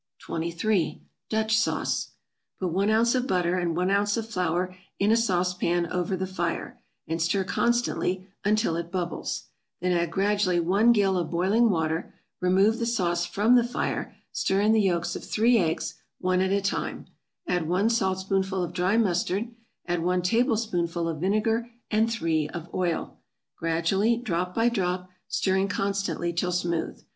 [0.17, 0.99] 23.
[1.29, 2.13] =Dutch Sauce.=
[2.59, 6.17] Put one ounce of butter, and one ounce of flour in a sauce pan over
[6.17, 9.43] the fire, and stir constantly until it bubbles;
[9.79, 14.59] then add gradually one gill of boiling water, remove the sauce from the fire, stir
[14.61, 17.05] in the yolks of three eggs, one at a time,
[17.47, 19.49] add one saltspoonful of dry mustard;
[19.85, 23.19] add one tablespoonful of vinegar and three of oil,
[23.55, 27.03] gradually, drop by drop, stirring constantly till smooth.